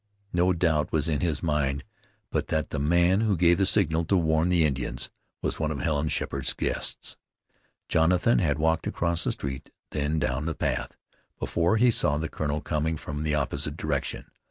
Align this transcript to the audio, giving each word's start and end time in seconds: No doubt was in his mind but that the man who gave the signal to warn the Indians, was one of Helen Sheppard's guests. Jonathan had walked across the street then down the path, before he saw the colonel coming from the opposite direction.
No 0.33 0.51
doubt 0.51 0.91
was 0.91 1.07
in 1.07 1.19
his 1.19 1.43
mind 1.43 1.83
but 2.31 2.47
that 2.47 2.71
the 2.71 2.79
man 2.79 3.21
who 3.21 3.37
gave 3.37 3.59
the 3.59 3.67
signal 3.67 4.03
to 4.05 4.17
warn 4.17 4.49
the 4.49 4.65
Indians, 4.65 5.11
was 5.43 5.59
one 5.59 5.69
of 5.69 5.79
Helen 5.79 6.07
Sheppard's 6.09 6.53
guests. 6.53 7.17
Jonathan 7.87 8.39
had 8.39 8.57
walked 8.57 8.87
across 8.87 9.25
the 9.25 9.31
street 9.33 9.69
then 9.91 10.17
down 10.17 10.47
the 10.47 10.55
path, 10.55 10.97
before 11.37 11.77
he 11.77 11.91
saw 11.91 12.17
the 12.17 12.29
colonel 12.29 12.61
coming 12.61 12.97
from 12.97 13.21
the 13.21 13.35
opposite 13.35 13.77
direction. 13.77 14.31